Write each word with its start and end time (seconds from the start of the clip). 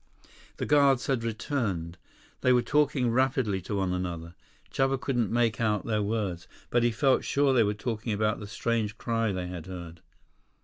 The 0.57 0.65
guards 0.65 1.05
had 1.05 1.23
returned. 1.23 1.99
They 2.41 2.51
were 2.51 2.63
talking 2.63 3.11
rapidly 3.11 3.61
to 3.61 3.75
one 3.75 3.93
another. 3.93 4.33
Chuba 4.71 4.99
couldn't 4.99 5.29
make 5.31 5.61
out 5.61 5.85
their 5.85 6.01
words, 6.01 6.47
but 6.71 6.81
he 6.81 6.89
felt 6.89 7.23
sure 7.23 7.53
they 7.53 7.61
were 7.61 7.75
talking 7.75 8.11
about 8.11 8.39
the 8.39 8.47
strange 8.47 8.97
cry 8.97 9.31
they 9.31 9.45
had 9.45 9.67
heard. 9.67 10.01